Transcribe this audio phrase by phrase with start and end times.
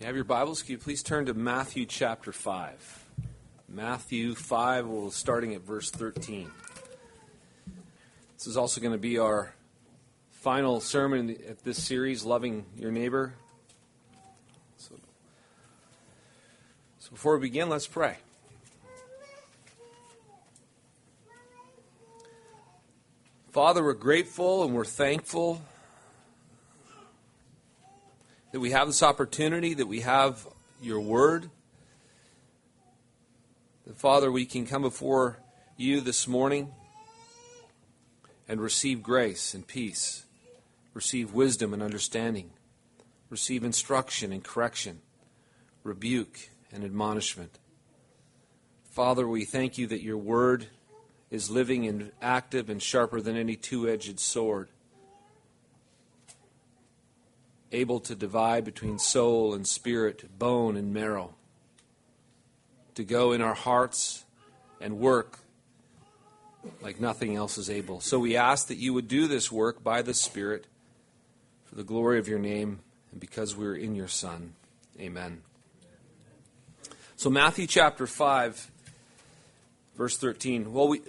[0.00, 3.04] you have your Bibles, can you please turn to Matthew chapter 5?
[3.68, 6.50] Matthew 5, we'll starting at verse 13.
[8.38, 9.52] This is also going to be our
[10.30, 13.34] final sermon at this series, Loving Your Neighbor.
[14.78, 14.94] So,
[16.98, 18.16] so before we begin, let's pray.
[23.50, 25.60] Father, we're grateful and we're thankful
[28.52, 30.46] that we have this opportunity, that we have
[30.82, 31.50] your word.
[33.86, 35.38] That, Father, we can come before
[35.76, 36.72] you this morning
[38.48, 40.24] and receive grace and peace,
[40.94, 42.50] receive wisdom and understanding,
[43.28, 45.00] receive instruction and correction,
[45.84, 47.58] rebuke and admonishment.
[48.90, 50.66] Father, we thank you that your word
[51.30, 54.68] is living and active and sharper than any two edged sword
[57.72, 61.34] able to divide between soul and spirit, bone and marrow,
[62.94, 64.24] to go in our hearts
[64.80, 65.38] and work
[66.82, 68.00] like nothing else is able.
[68.00, 70.66] So we ask that you would do this work by the Spirit
[71.64, 72.80] for the glory of your name
[73.12, 74.54] and because we're in your Son.
[74.98, 75.42] Amen.
[77.16, 78.70] So, Matthew chapter 5,
[79.96, 80.72] verse 13.
[80.72, 81.02] Well, we,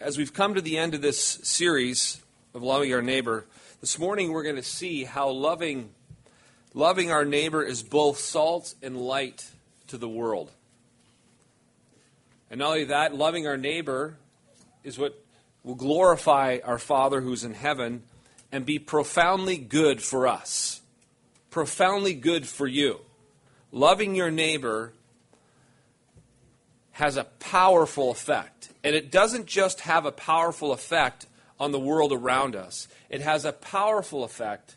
[0.00, 2.22] as we've come to the end of this series
[2.54, 3.46] of loving our neighbor,
[3.80, 5.90] this morning we're going to see how loving
[6.74, 9.48] Loving our neighbor is both salt and light
[9.86, 10.50] to the world.
[12.50, 14.16] And not only that, loving our neighbor
[14.82, 15.24] is what
[15.62, 18.02] will glorify our Father who's in heaven
[18.50, 20.82] and be profoundly good for us.
[21.50, 23.00] Profoundly good for you.
[23.70, 24.92] Loving your neighbor
[26.92, 28.70] has a powerful effect.
[28.82, 31.26] And it doesn't just have a powerful effect
[31.58, 34.74] on the world around us, it has a powerful effect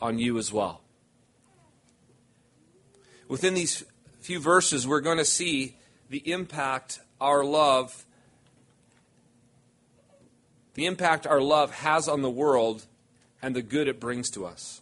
[0.00, 0.82] on you as well.
[3.28, 3.84] Within these
[4.20, 5.76] few verses, we're going to see
[6.08, 8.06] the impact our love
[10.78, 12.86] the impact our love has on the world
[13.42, 14.80] and the good it brings to us.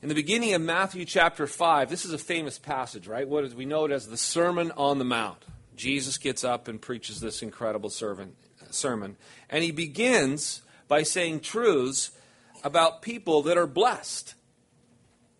[0.00, 3.28] In the beginning of Matthew chapter 5, this is a famous passage, right?
[3.28, 5.44] What is we know it as the Sermon on the Mount.
[5.76, 8.36] Jesus gets up and preaches this incredible sermon,
[8.70, 9.16] sermon.
[9.50, 12.12] And he begins by saying truths
[12.64, 14.34] about people that are blessed.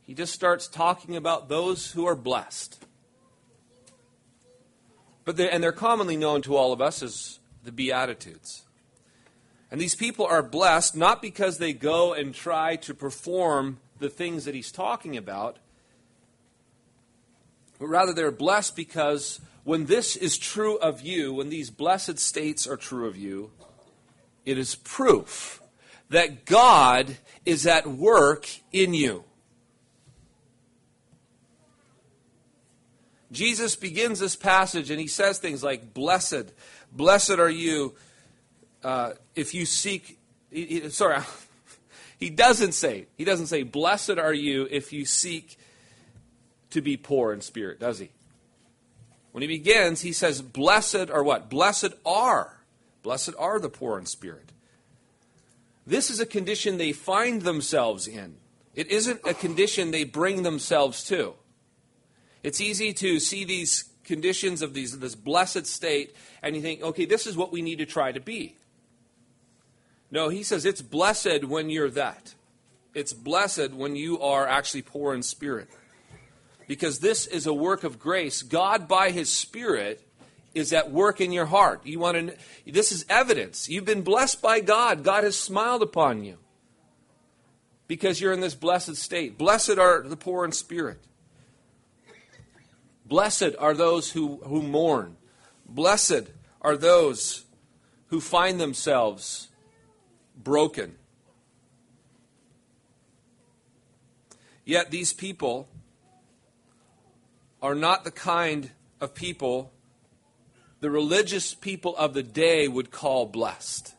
[0.03, 2.85] He just starts talking about those who are blessed.
[5.25, 8.65] But they're, and they're commonly known to all of us as the Beatitudes.
[9.71, 14.45] And these people are blessed not because they go and try to perform the things
[14.45, 15.57] that he's talking about,
[17.79, 22.67] but rather they're blessed because when this is true of you, when these blessed states
[22.67, 23.51] are true of you,
[24.45, 25.63] it is proof
[26.15, 29.25] that God is at work in you.
[33.33, 36.53] Jesus begins this passage and he says things like, Blessed,
[36.93, 37.95] blessed are you
[38.85, 40.19] uh, if you seek.
[40.91, 41.19] Sorry,
[42.19, 45.59] he doesn't say, he doesn't say, Blessed are you if you seek
[46.71, 48.11] to be poor in spirit, does he?
[49.33, 51.51] When he begins, he says, Blessed are what?
[51.51, 52.61] Blessed are.
[53.03, 54.53] Blessed are the poor in spirit.
[55.87, 58.37] This is a condition they find themselves in.
[58.75, 61.35] It isn't a condition they bring themselves to.
[62.43, 67.07] It's easy to see these conditions of these, this blessed state and you think, okay,
[67.07, 68.57] this is what we need to try to be.
[70.11, 72.35] No, he says it's blessed when you're that.
[72.93, 75.69] It's blessed when you are actually poor in spirit.
[76.67, 78.43] Because this is a work of grace.
[78.43, 80.01] God, by his Spirit,
[80.55, 81.85] is at work in your heart.
[81.85, 83.69] You want to this is evidence.
[83.69, 85.03] You've been blessed by God.
[85.03, 86.39] God has smiled upon you.
[87.87, 89.37] Because you're in this blessed state.
[89.37, 90.99] Blessed are the poor in spirit.
[93.05, 95.17] Blessed are those who, who mourn.
[95.69, 96.31] Blessed
[96.63, 97.45] are those
[98.07, 99.49] who find themselves
[100.37, 100.95] broken.
[104.65, 105.69] Yet these people
[107.61, 108.71] are not the kind
[109.01, 109.74] of people
[110.85, 113.95] the religious people of the day would call blessed.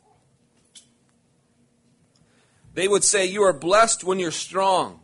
[2.76, 5.00] They would say, You are blessed when you're strong.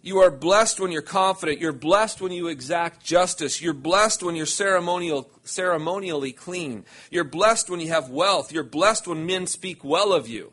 [0.00, 1.60] You are blessed when you're confident.
[1.60, 3.60] You're blessed when you exact justice.
[3.60, 6.84] You're blessed when you're ceremonial, ceremonially clean.
[7.10, 8.52] You're blessed when you have wealth.
[8.52, 10.52] You're blessed when men speak well of you.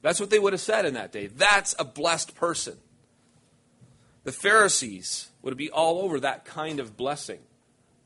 [0.00, 1.26] That's what they would have said in that day.
[1.26, 2.76] That's a blessed person.
[4.22, 7.40] The Pharisees would be all over that kind of blessing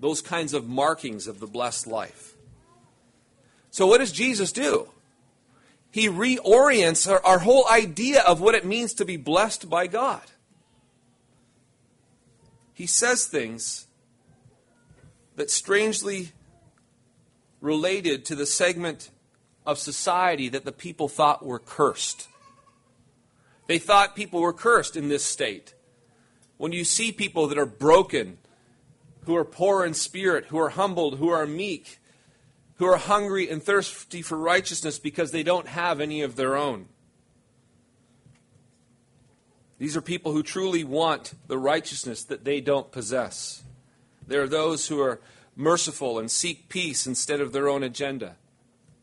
[0.00, 2.34] those kinds of markings of the blessed life.
[3.70, 4.88] So, what does Jesus do?
[5.92, 10.22] He reorients our, our, whole idea of what it means to be blessed by God.
[12.72, 13.86] he says things
[15.36, 16.32] that strangely
[17.60, 19.10] related to the segment
[19.66, 22.28] of society that the people thought were cursed.
[23.66, 25.74] They thought people were cursed in this state.
[26.56, 28.38] When you see people that are broken,
[29.30, 32.00] who are poor in spirit, who are humbled, who are meek,
[32.78, 36.86] who are hungry and thirsty for righteousness because they don't have any of their own.
[39.78, 43.62] These are people who truly want the righteousness that they don't possess.
[44.26, 45.20] There are those who are
[45.54, 48.34] merciful and seek peace instead of their own agenda,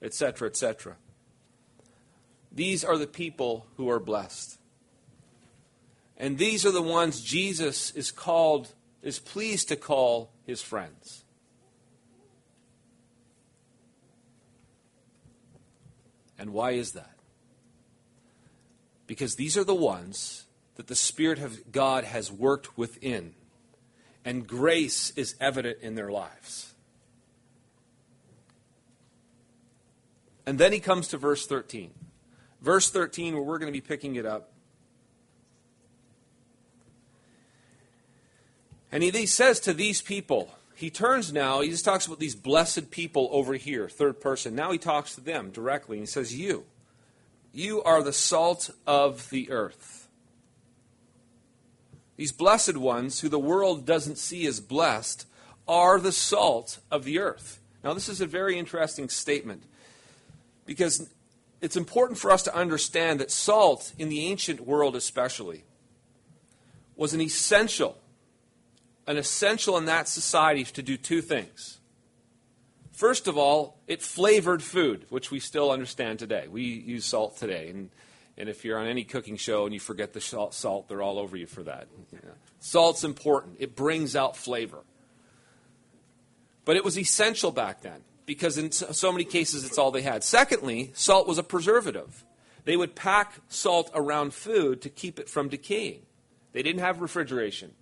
[0.02, 0.98] etc., etc.
[2.52, 4.60] These are the people who are blessed.
[6.18, 8.74] And these are the ones Jesus is called
[9.08, 11.24] is pleased to call his friends.
[16.38, 17.16] And why is that?
[19.08, 20.46] Because these are the ones
[20.76, 23.34] that the Spirit of God has worked within,
[24.26, 26.74] and grace is evident in their lives.
[30.46, 31.94] And then he comes to verse 13.
[32.62, 34.52] Verse 13, where we're going to be picking it up.
[38.92, 42.36] And he, he says to these people, he turns now, he just talks about these
[42.36, 44.54] blessed people over here, third person.
[44.54, 46.66] Now he talks to them directly, and he says, You,
[47.52, 50.08] you are the salt of the earth.
[52.16, 55.26] These blessed ones, who the world doesn't see as blessed,
[55.68, 57.60] are the salt of the earth.
[57.84, 59.64] Now, this is a very interesting statement
[60.66, 61.10] because
[61.62, 65.64] it's important for us to understand that salt, in the ancient world especially,
[66.96, 67.98] was an essential
[69.08, 71.80] an essential in that society to do two things.
[72.92, 76.48] First of all, it flavored food, which we still understand today.
[76.50, 77.70] We use salt today.
[77.70, 77.90] And,
[78.38, 81.38] and if you're on any cooking show and you forget the salt, they're all over
[81.38, 81.88] you for that.
[82.60, 84.80] Salt's important, it brings out flavor.
[86.66, 90.24] But it was essential back then because in so many cases it's all they had.
[90.24, 92.26] Secondly, salt was a preservative.
[92.66, 96.02] They would pack salt around food to keep it from decaying.
[96.52, 97.74] They didn't have refrigeration.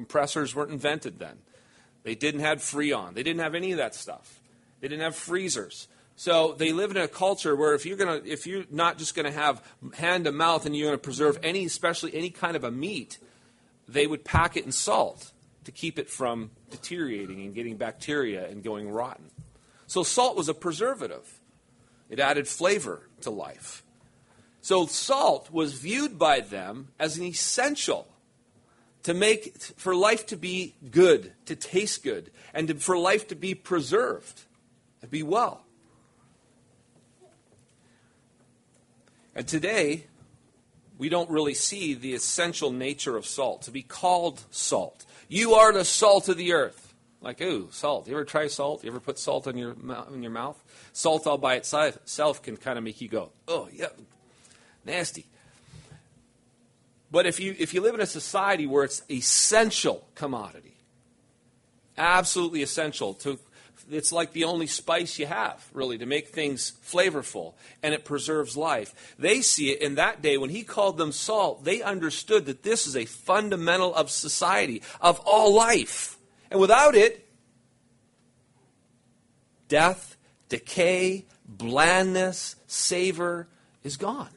[0.00, 1.36] Compressors weren't invented then.
[2.04, 3.12] They didn't have Freon.
[3.12, 4.40] They didn't have any of that stuff.
[4.80, 5.88] They didn't have freezers.
[6.16, 9.26] So they live in a culture where if you're gonna, if you're not just going
[9.26, 9.62] to have
[9.92, 13.18] hand to mouth and you're going to preserve any, especially any kind of a meat,
[13.86, 15.32] they would pack it in salt
[15.64, 19.26] to keep it from deteriorating and getting bacteria and going rotten.
[19.86, 21.40] So salt was a preservative.
[22.08, 23.82] It added flavor to life.
[24.62, 28.08] So salt was viewed by them as an essential
[29.02, 33.34] to make for life to be good, to taste good, and to, for life to
[33.34, 34.42] be preserved
[35.02, 35.64] and be well.
[39.34, 40.06] And today,
[40.98, 45.06] we don't really see the essential nature of salt, to be called salt.
[45.28, 46.92] You are the salt of the earth.
[47.22, 48.08] Like, ooh, salt.
[48.08, 48.82] You ever try salt?
[48.82, 49.76] You ever put salt in your,
[50.12, 50.62] in your mouth?
[50.92, 53.88] Salt all by itself can kind of make you go, oh, yeah,
[54.84, 55.26] nasty.
[57.10, 60.76] But if you, if you live in a society where it's essential commodity,
[61.98, 63.38] absolutely essential to
[63.90, 68.56] it's like the only spice you have, really, to make things flavorful, and it preserves
[68.56, 69.14] life.
[69.18, 72.86] They see it in that day when he called them salt, they understood that this
[72.86, 76.18] is a fundamental of society, of all life.
[76.50, 77.26] And without it,
[79.68, 80.16] death,
[80.48, 83.48] decay, blandness, savor
[83.82, 84.30] is gone.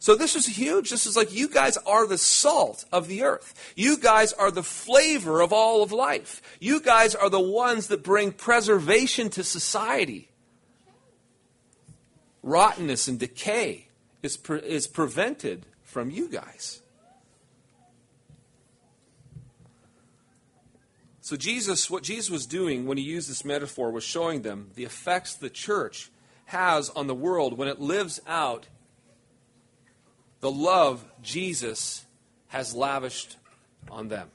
[0.00, 0.88] So this is huge.
[0.88, 3.74] This is like you guys are the salt of the earth.
[3.76, 6.40] You guys are the flavor of all of life.
[6.58, 10.30] You guys are the ones that bring preservation to society.
[12.42, 13.88] Rottenness and decay
[14.22, 16.80] is, pre- is prevented from you guys.
[21.20, 24.84] So Jesus, what Jesus was doing when he used this metaphor was showing them the
[24.84, 26.10] effects the church
[26.46, 28.66] has on the world when it lives out
[30.40, 32.04] the love Jesus
[32.48, 33.36] has lavished
[33.90, 34.28] on them.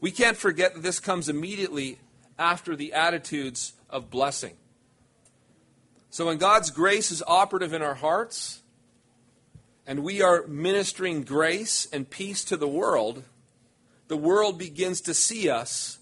[0.00, 1.98] We can't forget that this comes immediately
[2.38, 4.54] after the attitudes of blessing.
[6.10, 8.62] So when God's grace is operative in our hearts,
[9.86, 13.24] and we are ministering grace and peace to the world,
[14.08, 15.98] the world begins to see us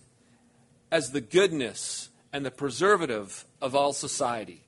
[0.91, 4.63] as the goodness and the preservative of all society.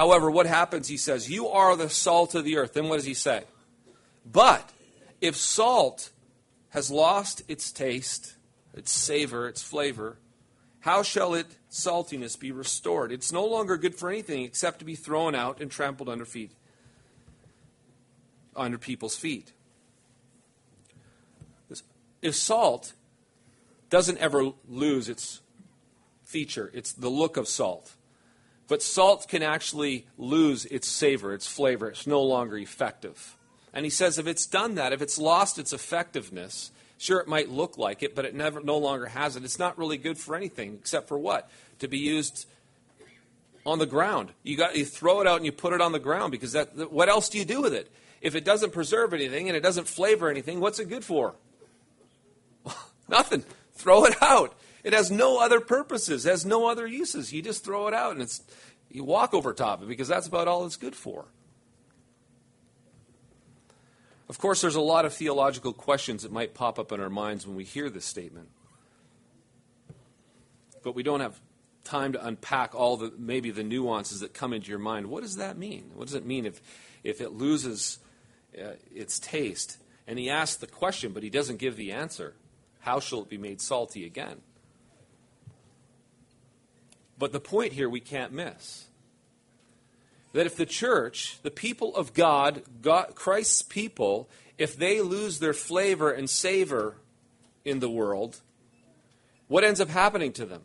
[0.00, 0.88] However, what happens?
[0.88, 2.72] He says, You are the salt of the earth.
[2.72, 3.42] Then what does he say?
[4.24, 4.72] But
[5.20, 6.08] if salt
[6.70, 8.36] has lost its taste,
[8.72, 10.16] its savor, its flavor,
[10.78, 13.12] how shall its saltiness be restored?
[13.12, 16.52] It's no longer good for anything except to be thrown out and trampled under feet.
[18.56, 19.52] under people's feet.
[22.22, 22.94] If salt
[23.90, 25.42] doesn't ever lose its
[26.24, 27.96] feature, it's the look of salt.
[28.70, 31.88] But salt can actually lose its savor, its flavor.
[31.88, 33.36] It's no longer effective.
[33.74, 37.50] And he says if it's done that, if it's lost its effectiveness, sure it might
[37.50, 39.42] look like it, but it never no longer has it.
[39.42, 41.50] It's not really good for anything except for what?
[41.80, 42.46] To be used
[43.66, 44.30] on the ground.
[44.44, 46.92] You got you throw it out and you put it on the ground because that
[46.92, 47.90] what else do you do with it?
[48.20, 51.34] If it doesn't preserve anything and it doesn't flavor anything, what's it good for?
[53.08, 53.42] Nothing.
[53.74, 54.54] Throw it out.
[54.82, 57.32] It has no other purposes, has no other uses.
[57.32, 58.42] You just throw it out and it's
[58.90, 61.26] you walk over top of it because that's about all it's good for.
[64.28, 67.46] Of course, there's a lot of theological questions that might pop up in our minds
[67.46, 68.48] when we hear this statement.
[70.82, 71.40] But we don't have
[71.84, 75.06] time to unpack all the maybe the nuances that come into your mind.
[75.08, 75.90] What does that mean?
[75.94, 76.62] What does it mean if
[77.02, 77.98] if it loses
[78.56, 79.78] uh, its taste?
[80.06, 82.34] And he asks the question, but he doesn't give the answer.
[82.80, 84.40] How shall it be made salty again?
[87.20, 88.86] But the point here we can't miss
[90.32, 95.52] that if the church, the people of God, God, Christ's people, if they lose their
[95.52, 96.96] flavor and savor
[97.64, 98.40] in the world,
[99.48, 100.62] what ends up happening to them?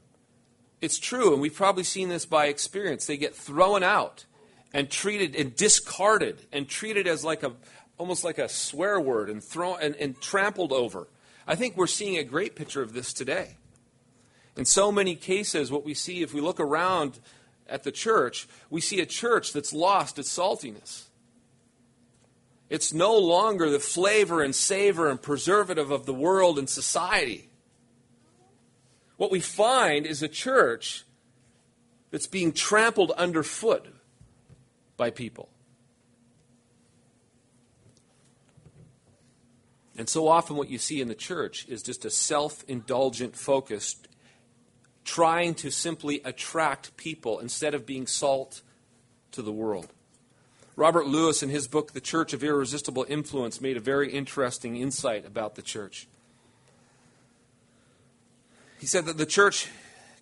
[0.79, 3.05] It's true, and we've probably seen this by experience.
[3.05, 4.23] They get thrown out
[4.73, 7.51] and treated and discarded and treated as like a
[7.97, 11.07] almost like a swear word and thrown and, and trampled over.
[11.47, 13.57] I think we're seeing a great picture of this today.
[14.57, 17.19] In so many cases, what we see if we look around
[17.67, 21.05] at the church, we see a church that's lost its saltiness.
[22.69, 27.49] It's no longer the flavor and savor and preservative of the world and society.
[29.17, 31.03] What we find is a church
[32.11, 33.85] that's being trampled underfoot
[34.97, 35.49] by people.
[39.97, 43.95] And so often, what you see in the church is just a self indulgent focus
[45.05, 48.61] trying to simply attract people instead of being salt
[49.31, 49.87] to the world.
[50.75, 55.25] Robert Lewis, in his book, The Church of Irresistible Influence, made a very interesting insight
[55.25, 56.07] about the church.
[58.77, 59.69] He said that the church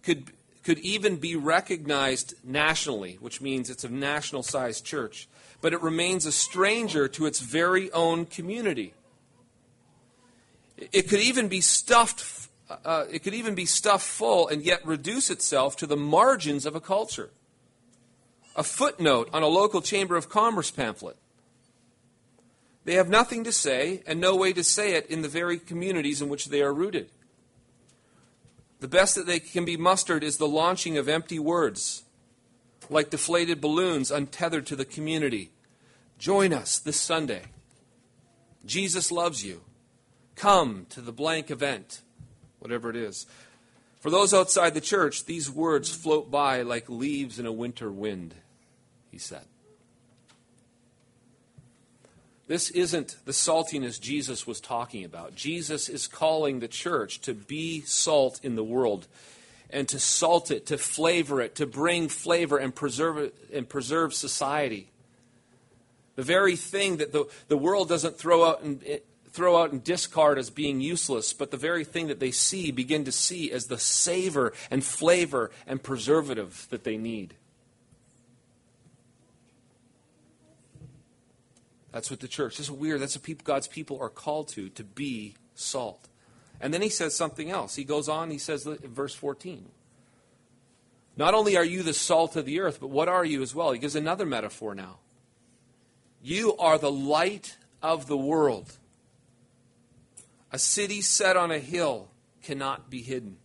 [0.04, 0.32] could,
[0.63, 5.28] could even be recognized nationally, which means it's a national sized church,
[5.60, 8.94] but it remains a stranger to its very own community.
[10.78, 12.50] It could even be stuffed
[12.84, 16.75] uh, it could even be stuffed full and yet reduce itself to the margins of
[16.75, 17.32] a culture.
[18.56, 21.18] A footnote on a local Chamber of Commerce pamphlet.
[22.86, 26.22] They have nothing to say and no way to say it in the very communities
[26.22, 27.10] in which they are rooted.
[28.80, 32.03] The best that they can be mustered is the launching of empty words,
[32.89, 35.51] like deflated balloons untethered to the community.
[36.20, 37.44] Join us this Sunday.
[38.65, 39.62] Jesus loves you.
[40.36, 42.01] Come to the blank event
[42.63, 43.27] whatever it is.
[44.00, 48.34] For those outside the church, these words float by like leaves in a winter wind,
[49.12, 49.43] he said.
[52.48, 55.36] This isn't the saltiness Jesus was talking about.
[55.36, 59.08] Jesus is calling the church to be salt in the world
[59.70, 64.13] and to salt it, to flavor it, to bring flavor and preserve it and preserve
[64.13, 64.89] society.
[66.15, 68.63] The very thing that the, the world doesn't throw out
[69.34, 73.04] throw out and discard as being useless, but the very thing that they see begin
[73.04, 77.34] to see as the savor and flavor and preservative that they need.
[81.92, 82.58] That's what the church.
[82.58, 83.02] This is weird.
[83.02, 86.10] That's what people, God's people are called to, to be salt.
[86.62, 87.75] And then he says something else.
[87.75, 89.66] He goes on, he says verse 14.
[91.18, 93.72] Not only are you the salt of the earth, but what are you as well?
[93.72, 95.00] He gives another metaphor now.
[96.22, 98.78] You are the light of the world.
[100.53, 102.10] A city set on a hill
[102.43, 103.38] cannot be hidden.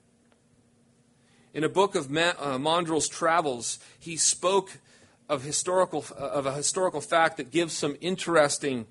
[1.54, 4.78] In a book of uh, travels, he spoke
[5.26, 8.86] of, historical, uh, of a historical fact that gives some interesting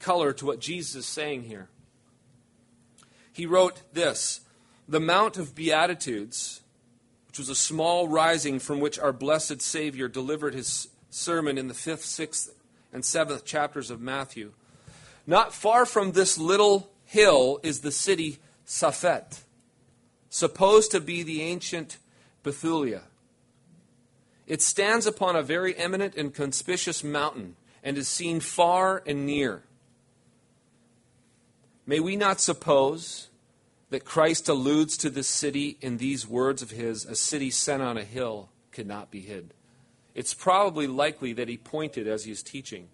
[0.00, 1.70] color to what Jesus is saying here.
[3.32, 4.42] He wrote this
[4.86, 6.60] The Mount of Beatitudes,
[7.26, 11.74] which was a small rising from which our blessed Savior delivered his sermon in the
[11.74, 12.54] fifth, sixth,
[12.92, 14.52] and seventh chapters of Matthew.
[15.26, 19.44] Not far from this little hill is the city Safed,
[20.30, 21.98] supposed to be the ancient
[22.42, 23.02] Bethulia.
[24.46, 29.62] It stands upon a very eminent and conspicuous mountain and is seen far and near.
[31.86, 33.28] May we not suppose
[33.90, 37.98] that Christ alludes to this city in these words of his a city set on
[37.98, 39.52] a hill cannot be hid.
[40.14, 42.88] It's probably likely that he pointed as he teaching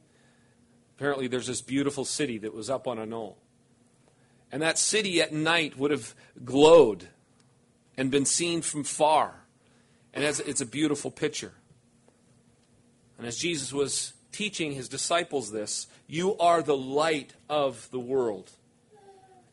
[0.99, 3.39] Apparently, there's this beautiful city that was up on a knoll.
[4.50, 6.14] And that city at night would have
[6.45, 7.09] glowed
[7.97, 9.35] and been seen from far.
[10.14, 11.52] And it's a beautiful picture.
[13.19, 18.50] And as Jesus was teaching his disciples this, you are the light of the world.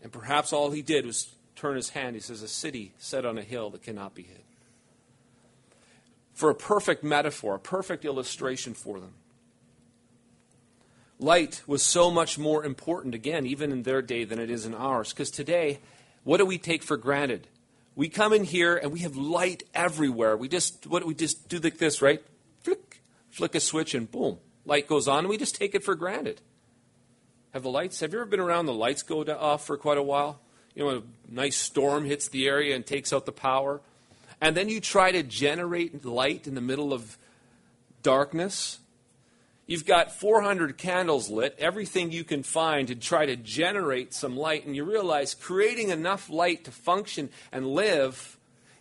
[0.02, 2.16] And perhaps all he did was turn his hand.
[2.16, 4.44] He says, A city set on a hill that cannot be hid.
[6.34, 9.14] For a perfect metaphor, a perfect illustration for them.
[11.20, 14.76] Light was so much more important, again, even in their day than it is in
[14.76, 15.14] ours.
[15.14, 15.80] Because today,
[16.24, 17.48] what do we take for granted?
[17.96, 20.36] We come in here and we have light everywhere.
[20.36, 22.22] We just what we just do like this, right?
[22.62, 25.96] Flick, flick a switch and boom, light goes on, and we just take it for
[25.96, 26.42] granted.
[27.54, 28.02] Have the lights?
[28.02, 30.42] Have you ever been around the lights go off for quite a while?
[30.74, 33.80] You know, a nice storm hits the area and takes out the power,
[34.42, 37.18] and then you try to generate light in the middle of
[38.04, 38.80] darkness.
[39.68, 44.66] You've got 400 candles lit, everything you can find to try to generate some light,
[44.66, 48.38] and you realize creating enough light to function and live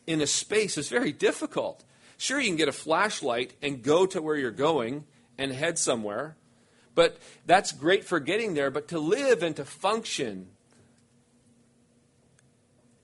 [0.06, 1.82] in a space is very difficult.
[2.18, 5.04] Sure, you can get a flashlight and go to where you're going
[5.38, 6.36] and head somewhere,
[6.94, 8.70] but that's great for getting there.
[8.70, 10.48] But to live and to function,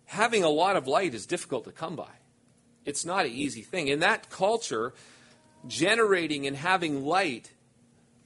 [0.04, 2.12] having a lot of light is difficult to come by.
[2.84, 3.88] It's not an easy thing.
[3.88, 4.92] In that culture,
[5.66, 7.52] generating and having light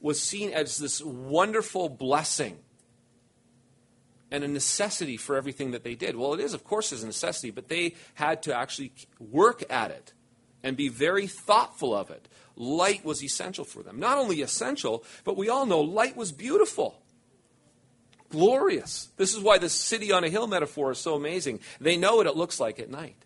[0.05, 2.59] was seen as this wonderful blessing
[4.29, 6.15] and a necessity for everything that they did.
[6.15, 9.89] Well, it is, of course, is a necessity, but they had to actually work at
[9.89, 10.13] it
[10.61, 12.27] and be very thoughtful of it.
[12.55, 13.99] Light was essential for them.
[13.99, 17.01] Not only essential, but we all know light was beautiful.
[18.29, 19.09] Glorious.
[19.17, 21.61] This is why the city on a hill metaphor is so amazing.
[21.81, 23.17] They know what it looks like at night.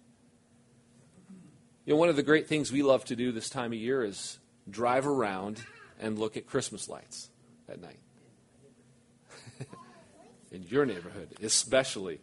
[1.85, 4.01] You know, one of the great things we love to do this time of year
[4.01, 5.61] is drive around
[5.99, 7.29] and look at Christmas lights
[7.67, 7.99] at night.
[10.51, 12.19] In your neighborhood, especially.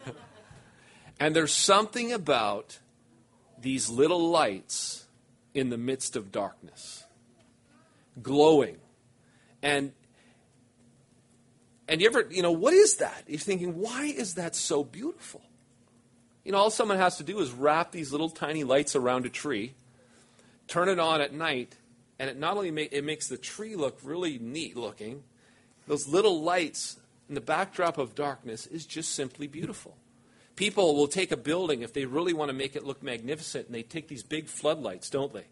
[1.20, 2.78] and there's something about
[3.60, 5.06] these little lights
[5.54, 7.04] in the midst of darkness,
[8.22, 8.76] glowing.
[9.62, 9.92] And
[11.88, 13.24] and you ever, you know, what is that?
[13.26, 15.40] You're thinking, why is that so beautiful?
[16.44, 19.30] You know, all someone has to do is wrap these little tiny lights around a
[19.30, 19.74] tree,
[20.66, 21.76] turn it on at night,
[22.18, 25.22] and it not only it makes the tree look really neat looking,
[25.86, 29.96] those little lights in the backdrop of darkness is just simply beautiful.
[30.56, 33.74] People will take a building if they really want to make it look magnificent, and
[33.74, 35.44] they take these big floodlights, don't they?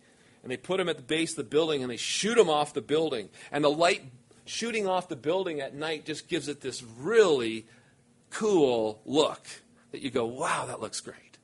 [0.43, 2.73] And they put them at the base of the building and they shoot them off
[2.73, 3.29] the building.
[3.51, 4.03] And the light
[4.45, 7.67] shooting off the building at night just gives it this really
[8.31, 9.45] cool look
[9.91, 11.39] that you go, wow, that looks great.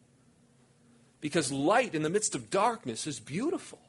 [1.21, 3.81] Because light in the midst of darkness is beautiful.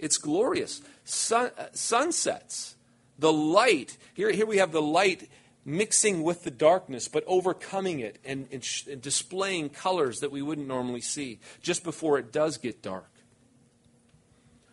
[0.00, 0.80] It's glorious.
[1.04, 2.74] Sun, uh, sunsets,
[3.18, 3.96] the light.
[4.14, 5.28] Here, here we have the light
[5.64, 10.42] mixing with the darkness, but overcoming it and, and, sh- and displaying colors that we
[10.42, 13.10] wouldn't normally see just before it does get dark.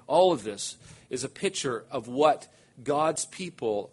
[0.08, 0.78] All of this
[1.10, 2.48] is a picture of what
[2.82, 3.92] God's people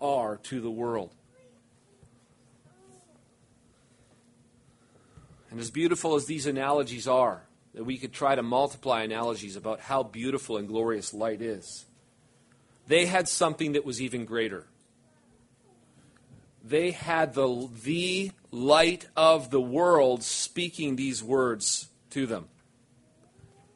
[0.00, 1.14] are to the world.
[5.50, 7.43] And as beautiful as these analogies are,
[7.74, 11.86] that we could try to multiply analogies about how beautiful and glorious light is.
[12.86, 14.66] They had something that was even greater.
[16.62, 22.48] They had the, the light of the world speaking these words to them.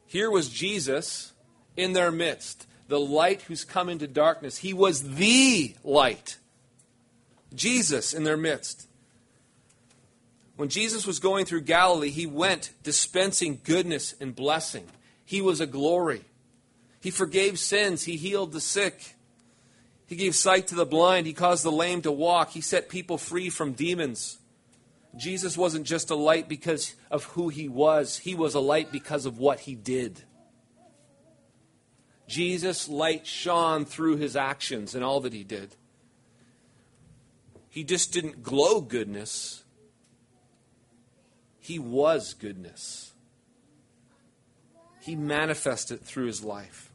[0.05, 1.33] Here was Jesus
[1.77, 4.57] in their midst, the light who's come into darkness.
[4.57, 6.39] He was the light.
[7.53, 8.87] Jesus in their midst.
[10.59, 14.85] When Jesus was going through Galilee, he went dispensing goodness and blessing.
[15.23, 16.25] He was a glory.
[16.99, 18.03] He forgave sins.
[18.03, 19.15] He healed the sick.
[20.05, 21.27] He gave sight to the blind.
[21.27, 22.49] He caused the lame to walk.
[22.49, 24.37] He set people free from demons.
[25.15, 29.25] Jesus wasn't just a light because of who he was, he was a light because
[29.25, 30.23] of what he did.
[32.27, 35.77] Jesus' light shone through his actions and all that he did.
[37.69, 39.63] He just didn't glow goodness,
[41.69, 43.13] he was goodness.
[45.01, 46.91] He manifested through his life.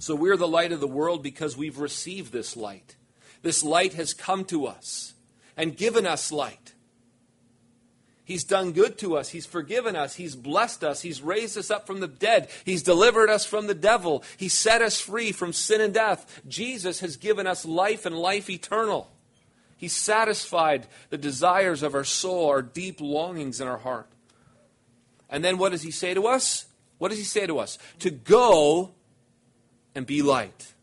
[0.00, 2.96] So we're the light of the world because we've received this light.
[3.42, 5.14] This light has come to us
[5.56, 6.74] and given us light.
[8.24, 9.28] He's done good to us.
[9.28, 10.16] He's forgiven us.
[10.16, 11.02] He's blessed us.
[11.02, 12.48] He's raised us up from the dead.
[12.64, 14.24] He's delivered us from the devil.
[14.36, 16.42] He set us free from sin and death.
[16.48, 19.08] Jesus has given us life and life eternal.
[19.78, 24.08] He satisfied the desires of our soul, our deep longings in our heart.
[25.30, 26.66] And then what does he say to us?
[26.98, 27.78] What does he say to us?
[28.00, 28.90] To go
[29.94, 30.74] and be light.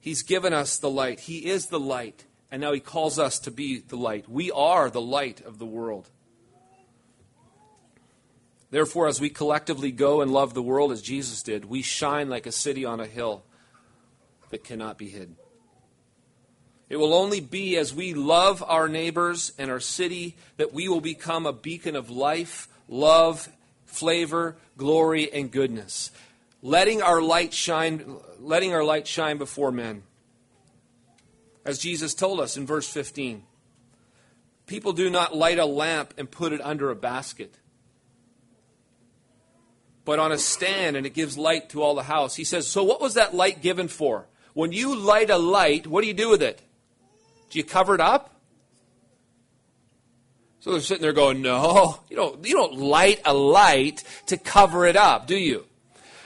[0.00, 1.20] He's given us the light.
[1.20, 2.24] He is the light.
[2.50, 4.28] And now he calls us to be the light.
[4.28, 6.10] We are the light of the world.
[8.70, 12.46] Therefore, as we collectively go and love the world as Jesus did, we shine like
[12.46, 13.44] a city on a hill
[14.50, 15.36] that cannot be hidden.
[16.88, 21.00] It will only be as we love our neighbors and our city that we will
[21.00, 23.48] become a beacon of life, love,
[23.84, 26.12] flavor, glory, and goodness.
[26.62, 30.04] Letting our light shine, letting our light shine before men.
[31.64, 33.42] As Jesus told us in verse 15.
[34.66, 37.54] People do not light a lamp and put it under a basket,
[40.04, 42.34] but on a stand, and it gives light to all the house.
[42.34, 44.26] He says, So what was that light given for?
[44.54, 46.62] When you light a light, what do you do with it?
[47.50, 48.32] Do you cover it up?
[50.60, 54.84] So they're sitting there going, No, you don't, you don't light a light to cover
[54.84, 55.64] it up, do you?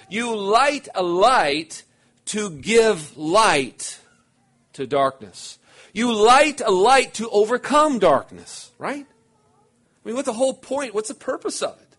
[0.08, 1.84] You light a light
[2.26, 4.00] to give light
[4.72, 5.58] to darkness.
[5.92, 9.06] You light a light to overcome darkness, right?
[9.06, 10.94] I mean, what's the whole point?
[10.94, 11.96] What's the purpose of it?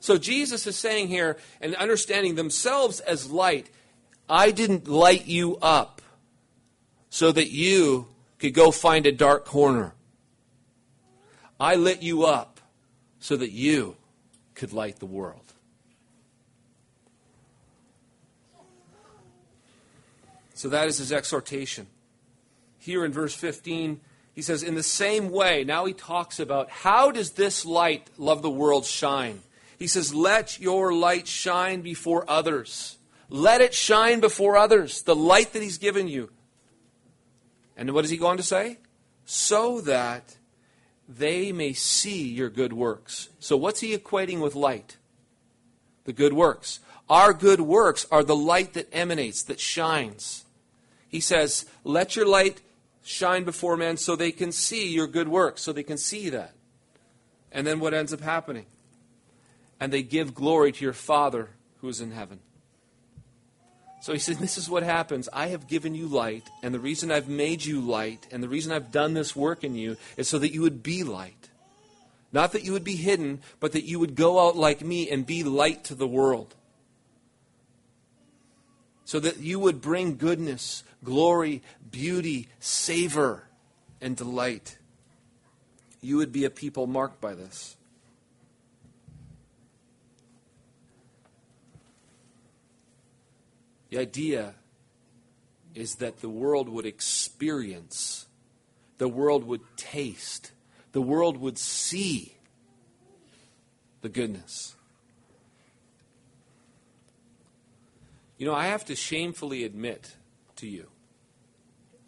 [0.00, 3.70] So Jesus is saying here, and understanding themselves as light,
[4.28, 5.93] I didn't light you up
[7.14, 8.08] so that you
[8.40, 9.94] could go find a dark corner.
[11.60, 12.60] I lit you up
[13.20, 13.94] so that you
[14.56, 15.52] could light the world.
[20.54, 21.86] So that is his exhortation.
[22.80, 24.00] Here in verse 15,
[24.32, 28.42] he says, In the same way, now he talks about how does this light, love
[28.42, 29.40] the world, shine?
[29.78, 32.98] He says, Let your light shine before others.
[33.28, 36.30] Let it shine before others, the light that he's given you.
[37.76, 38.78] And what does he go on to say?
[39.24, 40.36] So that
[41.08, 43.28] they may see your good works.
[43.40, 44.96] So, what's he equating with light?
[46.04, 46.80] The good works.
[47.08, 50.44] Our good works are the light that emanates, that shines.
[51.08, 52.62] He says, Let your light
[53.02, 56.52] shine before men so they can see your good works, so they can see that.
[57.52, 58.66] And then what ends up happening?
[59.78, 62.40] And they give glory to your Father who is in heaven.
[64.04, 65.30] So he said, This is what happens.
[65.32, 68.70] I have given you light, and the reason I've made you light, and the reason
[68.70, 71.48] I've done this work in you is so that you would be light.
[72.30, 75.24] Not that you would be hidden, but that you would go out like me and
[75.24, 76.54] be light to the world.
[79.06, 83.44] So that you would bring goodness, glory, beauty, savor,
[84.02, 84.76] and delight.
[86.02, 87.74] You would be a people marked by this.
[93.94, 94.54] The idea
[95.72, 98.26] is that the world would experience,
[98.98, 100.50] the world would taste,
[100.90, 102.34] the world would see
[104.00, 104.74] the goodness.
[108.36, 110.16] You know, I have to shamefully admit
[110.56, 110.88] to you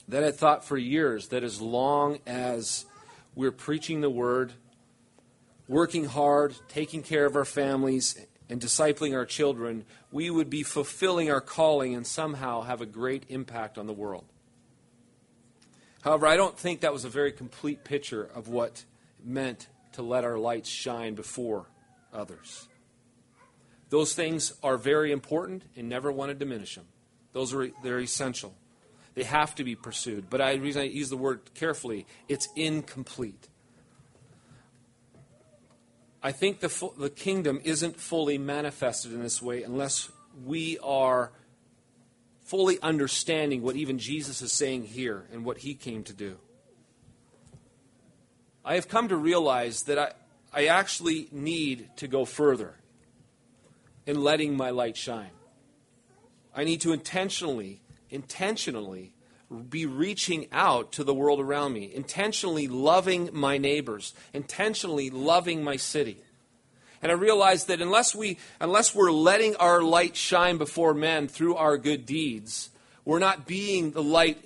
[0.09, 2.85] that I thought for years that as long as
[3.37, 4.55] we're preaching the word,
[5.69, 11.31] working hard, taking care of our families, and discipling our children, we would be fulfilling
[11.31, 14.25] our calling and somehow have a great impact on the world.
[16.03, 18.85] However, I don't think that was a very complete picture of what
[19.19, 21.67] it meant to let our lights shine before
[22.13, 22.69] others.
[23.89, 26.87] Those things are very important and never want to diminish them.
[27.33, 28.55] Those are they're essential.
[29.15, 30.29] They have to be pursued.
[30.29, 33.49] But I, the reason I use the word carefully, it's incomplete.
[36.23, 40.11] I think the, the kingdom isn't fully manifested in this way unless
[40.45, 41.33] we are
[42.41, 46.37] fully understanding what even Jesus is saying here and what he came to do.
[48.65, 50.13] I have come to realize that I,
[50.53, 52.75] I actually need to go further
[54.07, 55.31] in letting my light shine.
[56.55, 59.13] I need to intentionally, intentionally
[59.69, 65.77] be reaching out to the world around me, intentionally loving my neighbors, intentionally loving my
[65.77, 66.19] city.
[67.03, 71.55] And I realize that unless, we, unless we're letting our light shine before men through
[71.57, 72.71] our good deeds,
[73.05, 74.45] we're not being the light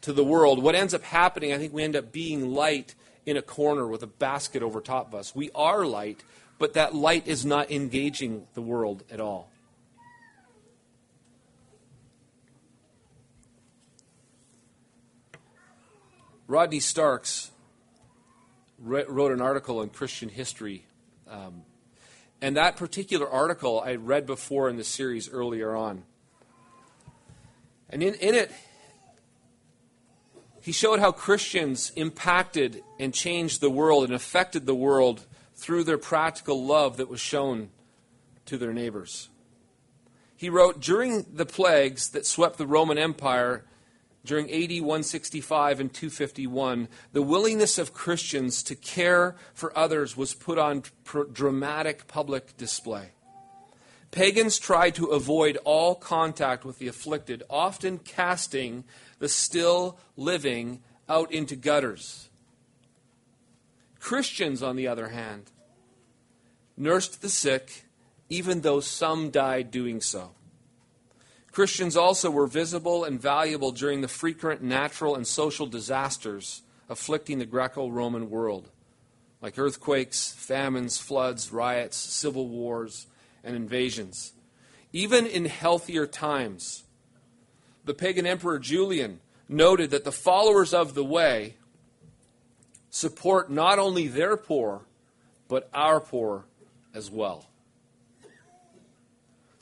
[0.00, 0.62] to the world.
[0.62, 4.02] What ends up happening, I think we end up being light in a corner with
[4.02, 5.34] a basket over top of us.
[5.34, 6.24] We are light,
[6.58, 9.50] but that light is not engaging the world at all.
[16.46, 17.50] Rodney Starks
[18.78, 20.86] wrote an article in Christian history.
[21.28, 21.62] Um,
[22.40, 26.04] and that particular article I read before in the series earlier on.
[27.90, 28.52] And in, in it,
[30.60, 35.98] he showed how Christians impacted and changed the world and affected the world through their
[35.98, 37.70] practical love that was shown
[38.46, 39.28] to their neighbors.
[40.36, 43.64] He wrote During the plagues that swept the Roman Empire
[44.26, 50.58] during AD 165 and 251, the willingness of Christians to care for others was put
[50.58, 53.10] on pr- dramatic public display.
[54.10, 58.84] Pagans tried to avoid all contact with the afflicted, often casting
[59.18, 62.28] the still living out into gutters.
[64.00, 65.50] Christians, on the other hand,
[66.76, 67.84] nursed the sick,
[68.28, 70.30] even though some died doing so.
[71.56, 77.46] Christians also were visible and valuable during the frequent natural and social disasters afflicting the
[77.46, 78.68] Greco Roman world,
[79.40, 83.06] like earthquakes, famines, floods, riots, civil wars,
[83.42, 84.34] and invasions.
[84.92, 86.84] Even in healthier times,
[87.86, 91.56] the pagan emperor Julian noted that the followers of the way
[92.90, 94.84] support not only their poor,
[95.48, 96.44] but our poor
[96.92, 97.48] as well.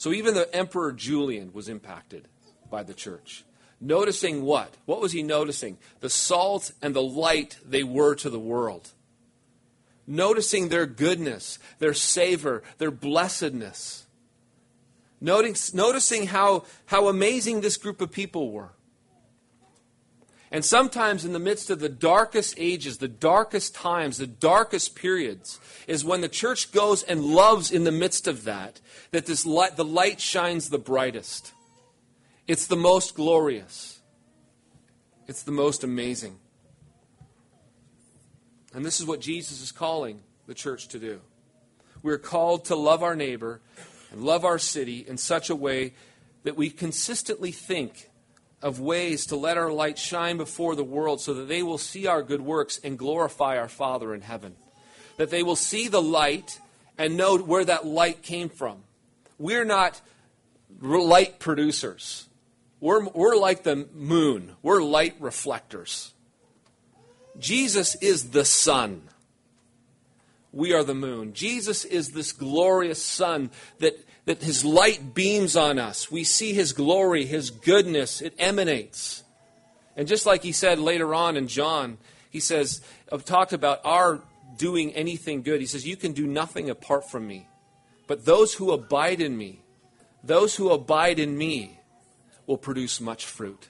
[0.04, 2.28] So even the Emperor Julian was impacted
[2.70, 3.42] by the church.
[3.80, 4.68] Noticing what?
[4.84, 5.78] What was he noticing?
[6.00, 8.90] The salt and the light they were to the world.
[10.06, 14.04] Noticing their goodness, their savor, their blessedness.
[15.22, 18.72] Noticing, noticing how, how amazing this group of people were.
[20.54, 25.58] And sometimes, in the midst of the darkest ages, the darkest times, the darkest periods,
[25.88, 29.74] is when the church goes and loves in the midst of that, that this light,
[29.76, 31.52] the light shines the brightest.
[32.46, 33.98] It's the most glorious.
[35.26, 36.38] It's the most amazing.
[38.72, 41.20] And this is what Jesus is calling the church to do.
[42.00, 43.60] We're called to love our neighbor
[44.12, 45.94] and love our city in such a way
[46.44, 48.08] that we consistently think
[48.64, 52.06] of ways to let our light shine before the world so that they will see
[52.06, 54.56] our good works and glorify our Father in heaven.
[55.18, 56.58] That they will see the light
[56.96, 58.78] and know where that light came from.
[59.38, 60.00] We're not
[60.80, 62.26] light producers.
[62.80, 64.56] We're, we're like the moon.
[64.62, 66.14] We're light reflectors.
[67.38, 69.02] Jesus is the sun.
[70.52, 71.34] We are the moon.
[71.34, 73.50] Jesus is this glorious sun
[73.80, 76.10] that that his light beams on us.
[76.10, 79.22] We see his glory, his goodness, it emanates.
[79.96, 81.98] And just like he said later on in John,
[82.30, 82.80] he says,
[83.12, 84.20] uh, talked about our
[84.56, 85.60] doing anything good.
[85.60, 87.48] He says, You can do nothing apart from me.
[88.06, 89.62] But those who abide in me,
[90.22, 91.78] those who abide in me,
[92.46, 93.68] will produce much fruit.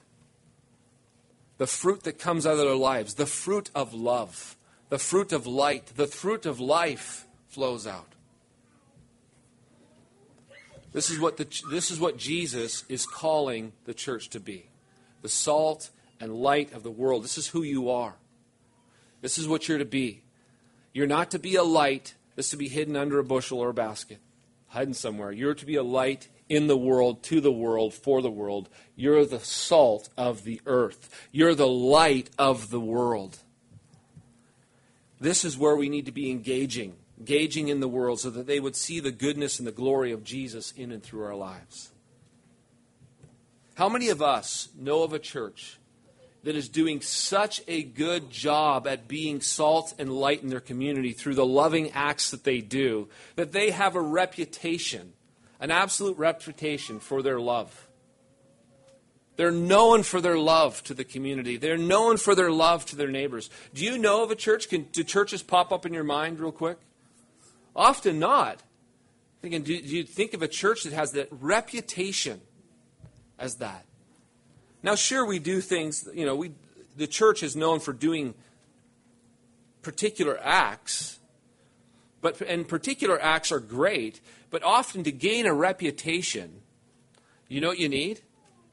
[1.57, 4.57] The fruit that comes out of their lives, the fruit of love,
[4.89, 8.14] the fruit of light, the fruit of life flows out.
[10.95, 14.69] This is what, the, this is what Jesus is calling the church to be
[15.21, 15.89] the salt
[16.21, 17.21] and light of the world.
[17.21, 18.15] This is who you are.
[19.19, 20.23] This is what you're to be.
[20.93, 23.73] You're not to be a light that's to be hidden under a bushel or a
[23.73, 24.19] basket,
[24.69, 25.33] hidden somewhere.
[25.33, 28.69] You're to be a light in the world, to the world, for the world.
[28.95, 31.27] You're the salt of the earth.
[31.29, 33.39] You're the light of the world.
[35.19, 38.59] This is where we need to be engaging gauging in the world so that they
[38.59, 41.91] would see the goodness and the glory of Jesus in and through our lives.
[43.75, 45.77] How many of us know of a church
[46.43, 51.11] that is doing such a good job at being salt and light in their community
[51.11, 55.13] through the loving acts that they do that they have a reputation,
[55.59, 57.87] an absolute reputation for their love?
[59.35, 61.57] They're known for their love to the community.
[61.57, 63.49] They're known for their love to their neighbors.
[63.73, 64.69] Do you know of a church?
[64.69, 66.77] Can, do churches pop up in your mind real quick?
[67.75, 68.61] Often not.
[69.41, 72.41] Thinking, do, do you think of a church that has that reputation
[73.37, 73.85] as that?
[74.81, 76.51] Now, sure, we do things, you know, we,
[76.95, 78.33] the church is known for doing
[79.81, 81.19] particular acts,
[82.21, 86.61] but, and particular acts are great, but often to gain a reputation,
[87.47, 88.21] you know what you need?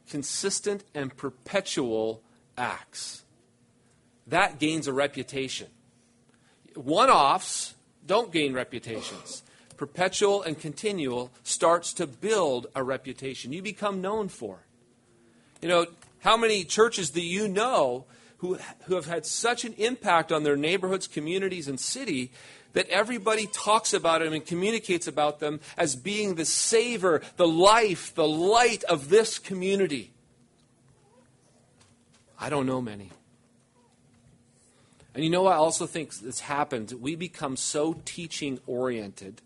[0.08, 2.22] Consistent and perpetual
[2.56, 3.24] acts.
[4.26, 5.68] That gains a reputation.
[6.74, 7.74] One offs
[8.06, 9.42] don't gain reputations.
[9.76, 13.52] Perpetual and continual starts to build a reputation.
[13.52, 14.60] You become known for
[15.60, 15.86] You know,
[16.20, 18.04] how many churches do you know
[18.38, 22.32] who, who have had such an impact on their neighborhoods, communities, and city
[22.72, 28.14] that everybody talks about them and communicates about them as being the savor, the life,
[28.14, 30.12] the light of this community?
[32.40, 33.10] I don't know many.
[35.14, 36.94] And you know what I also think this happens?
[36.94, 39.42] We become so teaching oriented.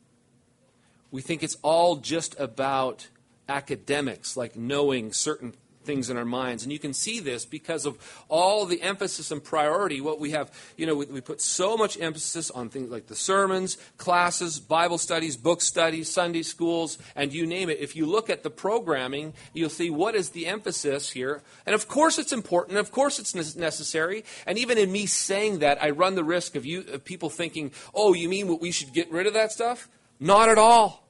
[1.10, 3.08] We think it's all just about
[3.48, 5.54] academics, like knowing certain
[5.86, 6.64] things in our minds.
[6.64, 7.96] And you can see this because of
[8.28, 10.00] all the emphasis and priority.
[10.00, 13.14] What we have, you know, we, we, put so much emphasis on things like the
[13.14, 17.78] sermons, classes, Bible studies, book studies, Sunday schools, and you name it.
[17.78, 21.42] If you look at the programming, you'll see what is the emphasis here.
[21.64, 22.78] And of course it's important.
[22.78, 24.24] Of course it's necessary.
[24.46, 27.70] And even in me saying that, I run the risk of you, of people thinking,
[27.94, 29.88] oh, you mean we should get rid of that stuff?
[30.18, 31.06] Not at all.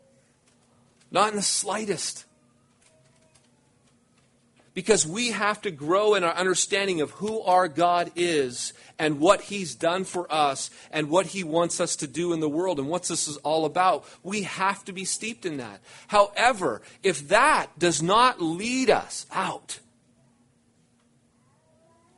[1.11, 2.26] Not in the slightest
[4.77, 9.41] because we have to grow in our understanding of who our God is and what
[9.41, 12.87] He's done for us and what He wants us to do in the world and
[12.87, 14.05] what this is all about.
[14.23, 15.81] We have to be steeped in that.
[16.09, 19.81] However, if that does not lead us out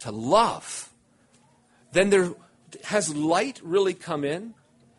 [0.01, 0.93] to love,
[1.93, 2.33] then there
[2.83, 4.55] has light really come in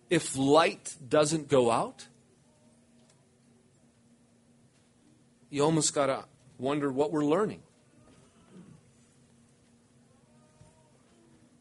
[0.09, 2.07] if light doesn't go out?
[5.49, 6.23] You almost got to
[6.59, 7.61] wonder what we're learning.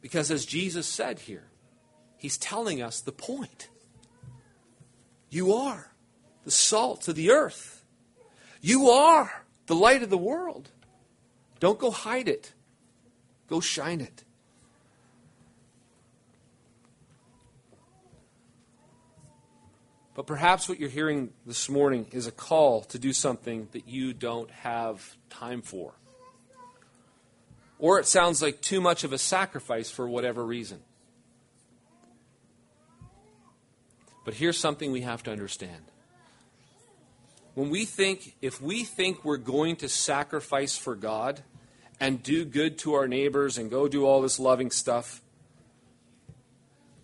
[0.02, 1.44] Because as Jesus said here,
[2.16, 3.68] he's telling us the point.
[5.30, 5.92] You are
[6.44, 7.84] the salt of the earth.
[8.60, 10.70] You are the light of the world.
[11.60, 12.52] Don't go hide it,
[13.48, 14.24] go shine it.
[20.18, 24.12] But perhaps what you're hearing this morning is a call to do something that you
[24.12, 25.92] don't have time for.
[27.78, 30.80] Or it sounds like too much of a sacrifice for whatever reason.
[34.24, 35.84] But here's something we have to understand.
[37.54, 41.44] When we think, if we think we're going to sacrifice for God
[42.00, 45.22] and do good to our neighbors and go do all this loving stuff,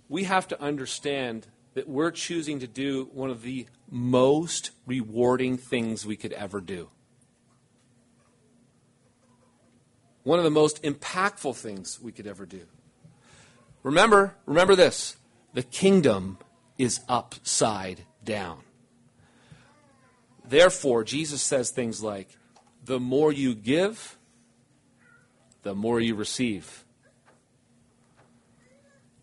[0.09, 6.07] we have to understand that we're choosing to do one of the most rewarding things
[6.07, 6.89] we could ever do.
[10.23, 12.63] One of the most impactful things we could ever do.
[13.83, 15.17] Remember, remember this
[15.53, 16.39] the kingdom
[16.79, 18.61] is upside down.
[20.47, 22.29] Therefore, Jesus says things like,
[22.85, 24.19] the more you give,
[25.63, 26.85] the more you receive.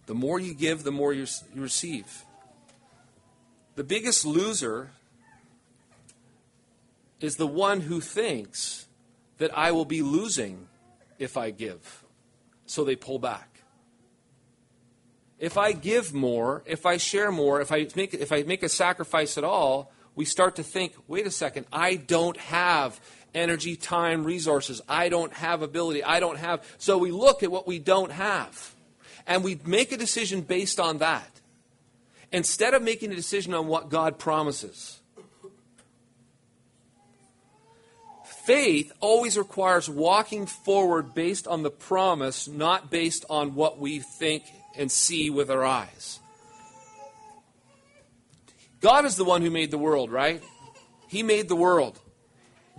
[0.07, 2.25] The more you give, the more you, receive.
[3.75, 4.91] The biggest loser
[7.19, 8.87] is the one who thinks
[9.37, 10.67] that I will be losing
[11.19, 12.03] if I give.
[12.65, 13.61] So they pull back.
[15.39, 18.69] If I give more, if I share more, if I make, if I make a
[18.69, 22.99] sacrifice at all, we start to think wait a second, I don't have
[23.33, 24.81] energy, time, resources.
[24.87, 26.03] I don't have ability.
[26.03, 26.63] I don't have.
[26.77, 28.75] So we look at what we don't have.
[29.25, 31.40] And we make a decision based on that
[32.31, 34.99] instead of making a decision on what God promises.
[38.45, 44.43] Faith always requires walking forward based on the promise, not based on what we think
[44.77, 46.19] and see with our eyes.
[48.79, 50.41] God is the one who made the world, right?
[51.07, 51.99] He made the world.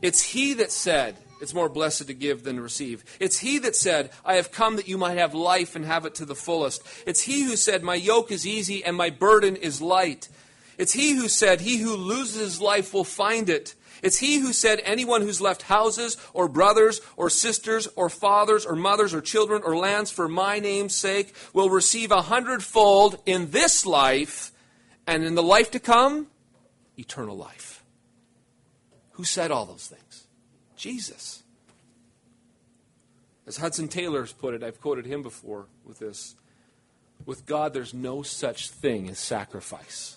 [0.00, 3.04] It's He that said, it's more blessed to give than to receive.
[3.18, 6.14] It's he that said, I have come that you might have life and have it
[6.14, 6.84] to the fullest.
[7.04, 10.28] It's he who said, My yoke is easy and my burden is light.
[10.78, 13.74] It's he who said, He who loses his life will find it.
[14.04, 18.76] It's he who said, Anyone who's left houses or brothers or sisters or fathers or
[18.76, 23.84] mothers or children or lands for my name's sake will receive a hundredfold in this
[23.84, 24.52] life
[25.08, 26.28] and in the life to come,
[26.96, 27.82] eternal life.
[29.14, 30.28] Who said all those things?
[30.82, 31.44] Jesus.
[33.46, 36.34] As Hudson Taylor's put it, I've quoted him before with this
[37.24, 40.16] with God, there's no such thing as sacrifice.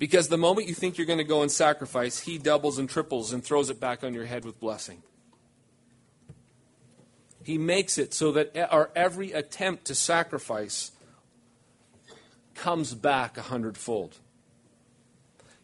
[0.00, 3.32] Because the moment you think you're going to go and sacrifice, He doubles and triples
[3.32, 5.04] and throws it back on your head with blessing.
[7.44, 10.90] He makes it so that our every attempt to sacrifice
[12.56, 14.18] comes back a hundredfold.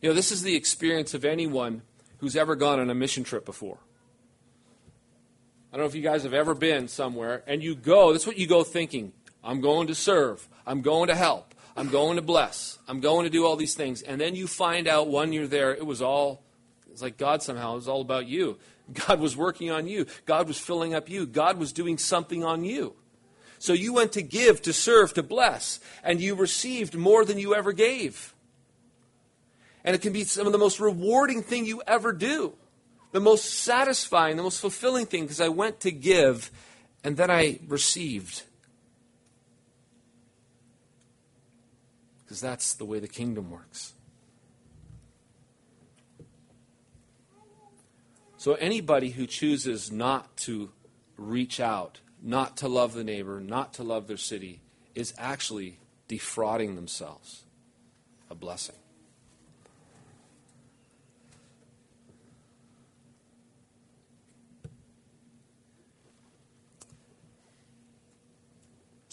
[0.00, 1.82] You know, this is the experience of anyone
[2.18, 3.78] who's ever gone on a mission trip before.
[5.72, 8.38] I don't know if you guys have ever been somewhere and you go, that's what
[8.38, 9.12] you go thinking.
[9.44, 10.48] I'm going to serve.
[10.66, 11.54] I'm going to help.
[11.76, 12.78] I'm going to bless.
[12.88, 14.02] I'm going to do all these things.
[14.02, 16.42] And then you find out when you're there, it was all,
[16.90, 18.58] it's like God somehow, it was all about you.
[19.06, 20.06] God was working on you.
[20.24, 21.26] God was filling up you.
[21.26, 22.96] God was doing something on you.
[23.58, 27.54] So you went to give, to serve, to bless, and you received more than you
[27.54, 28.34] ever gave.
[29.88, 32.52] And it can be some of the most rewarding thing you ever do.
[33.12, 36.50] The most satisfying, the most fulfilling thing because I went to give
[37.02, 38.42] and then I received.
[42.22, 43.94] Because that's the way the kingdom works.
[48.36, 50.70] So anybody who chooses not to
[51.16, 54.60] reach out, not to love the neighbor, not to love their city,
[54.94, 55.78] is actually
[56.08, 57.44] defrauding themselves
[58.28, 58.76] a blessing.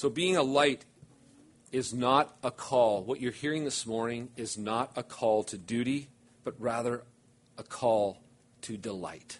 [0.05, 0.85] So, being a light
[1.71, 3.03] is not a call.
[3.03, 6.09] What you're hearing this morning is not a call to duty,
[6.43, 7.01] but rather
[7.57, 8.19] a call
[8.61, 9.39] to delight.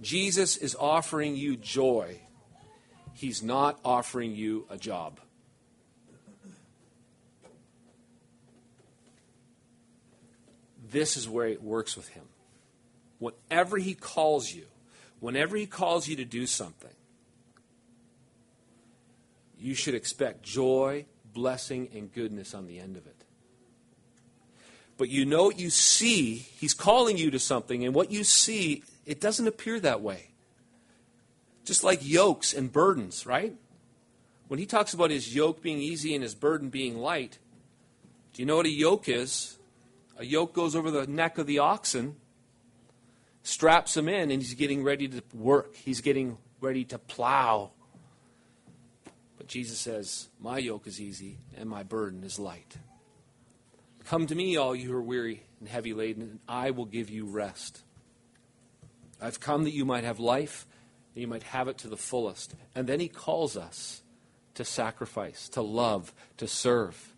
[0.00, 2.20] Jesus is offering you joy.
[3.12, 5.18] He's not offering you a job.
[10.88, 12.26] This is where it works with him.
[13.18, 14.66] Whenever he calls you,
[15.18, 16.95] whenever he calls you to do something,
[19.58, 23.16] you should expect joy, blessing, and goodness on the end of it.
[24.98, 28.82] But you know what you see, he's calling you to something, and what you see,
[29.04, 30.30] it doesn't appear that way.
[31.64, 33.54] Just like yokes and burdens, right?
[34.48, 37.38] When he talks about his yoke being easy and his burden being light,
[38.32, 39.58] do you know what a yoke is?
[40.18, 42.16] A yoke goes over the neck of the oxen,
[43.42, 45.74] straps him in, and he's getting ready to work.
[45.76, 47.72] He's getting ready to plow.
[49.46, 52.78] But Jesus says, My yoke is easy and my burden is light.
[54.04, 57.10] Come to me, all you who are weary and heavy laden, and I will give
[57.10, 57.82] you rest.
[59.22, 60.66] I've come that you might have life,
[61.14, 62.56] and you might have it to the fullest.
[62.74, 64.02] And then he calls us
[64.54, 67.14] to sacrifice, to love, to serve.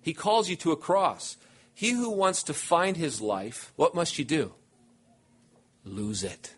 [0.00, 1.36] He calls you to a cross.
[1.74, 4.54] He who wants to find his life, what must you do?
[5.84, 6.54] Lose it.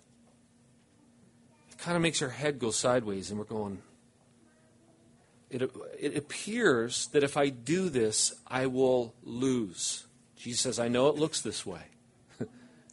[1.73, 3.83] It kind of makes our head go sideways, and we're going,
[5.51, 10.07] it, it appears that if I do this, I will lose.
[10.37, 11.83] Jesus says, I know it looks this way,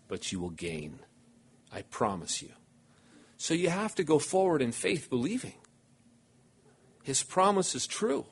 [0.08, 1.00] but you will gain.
[1.72, 2.50] I promise you.
[3.38, 5.54] So you have to go forward in faith, believing.
[7.04, 8.26] His promise is true.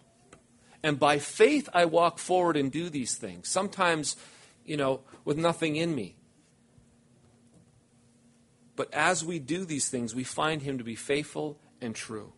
[0.82, 3.48] And by faith, I walk forward and do these things.
[3.48, 4.16] Sometimes,
[4.66, 6.16] you know, with nothing in me.
[8.76, 12.34] But as we do these things, we find Him to be faithful and true.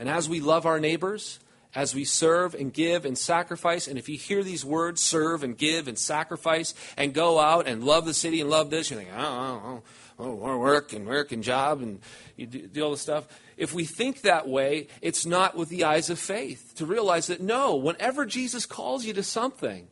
[0.00, 1.38] And as we love our neighbors,
[1.74, 5.56] as we serve and give and sacrifice, and if you hear these words, serve and
[5.56, 9.10] give and sacrifice, and go out and love the city and love this, you think,
[9.14, 9.82] oh, oh,
[10.18, 12.00] oh, oh work and work and job and
[12.36, 13.28] you do, do all this stuff.
[13.58, 17.42] If we think that way, it's not with the eyes of faith to realize that
[17.42, 19.88] no, whenever Jesus calls you to something,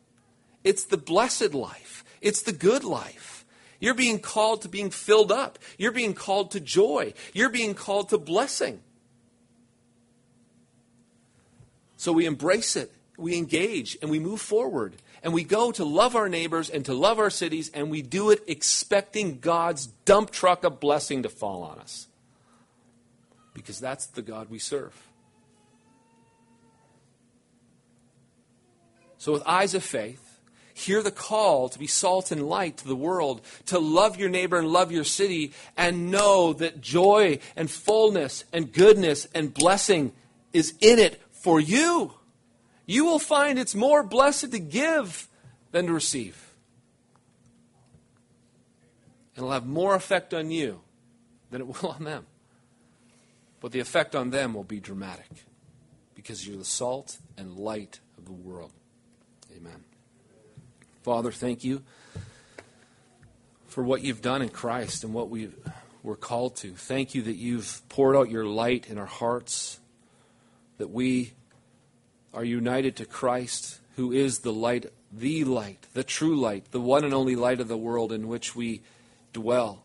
[0.63, 3.45] it's the blessed life, it's the good life.
[3.79, 5.57] You're being called to being filled up.
[5.77, 7.13] You're being called to joy.
[7.31, 8.81] You're being called to blessing.
[11.99, 14.95] So we embrace it, we engage, and we move forward.
[15.21, 18.29] And we go to love our neighbors and to love our cities, and we do
[18.29, 22.07] it expecting God's dump truck of blessing to fall on us.
[23.53, 24.95] Because that's the God we serve.
[29.17, 30.39] So, with eyes of faith,
[30.73, 34.57] hear the call to be salt and light to the world, to love your neighbor
[34.57, 40.13] and love your city, and know that joy and fullness and goodness and blessing
[40.53, 42.13] is in it for you.
[42.85, 45.27] You will find it's more blessed to give
[45.71, 46.53] than to receive.
[49.35, 50.81] And it'll have more effect on you
[51.49, 52.25] than it will on them.
[53.61, 55.29] But the effect on them will be dramatic
[56.15, 58.71] because you're the salt and light of the world.
[59.55, 59.83] Amen.
[61.03, 61.83] Father, thank you
[63.67, 65.49] for what you've done in Christ and what we
[66.03, 66.71] were called to.
[66.71, 69.79] Thank you that you've poured out your light in our hearts
[70.79, 71.33] that we
[72.33, 77.03] are united to Christ, who is the light, the light, the true light, the one
[77.03, 78.81] and only light of the world in which we
[79.33, 79.83] dwell,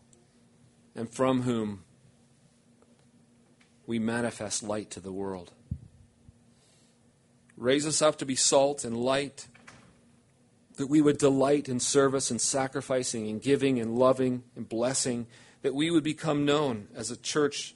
[0.95, 1.83] and from whom
[3.85, 5.51] we manifest light to the world.
[7.57, 9.47] Raise us up to be salt and light,
[10.77, 15.27] that we would delight in service and sacrificing and giving and loving and blessing,
[15.61, 17.75] that we would become known as a church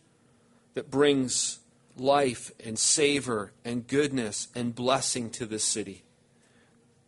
[0.73, 1.58] that brings
[1.99, 6.03] life and savor and goodness and blessing to this city.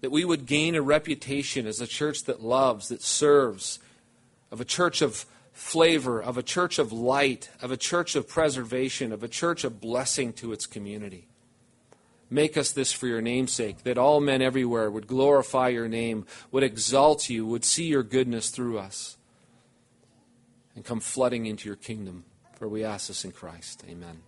[0.02, 3.80] That we would gain a reputation as a church that loves, that serves,
[4.52, 9.12] of a church of flavor, of a church of light, of a church of preservation,
[9.12, 11.28] of a church of blessing to its community.
[12.30, 16.26] Make us this for your name's sake, that all men everywhere would glorify your name,
[16.50, 19.18] would exalt you, would see your goodness through us,
[20.74, 22.24] and come flooding into your kingdom.
[22.58, 23.84] For we ask this in Christ.
[23.90, 24.22] Amen.